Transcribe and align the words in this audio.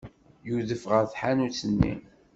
Yudef 0.47 0.83
ɣer 0.91 1.03
tḥanut-nni. 1.11 1.93